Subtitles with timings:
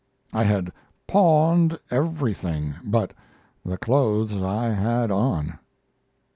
[0.33, 0.71] I had
[1.05, 3.11] pawned everything but
[3.63, 5.59] the clothes I had on."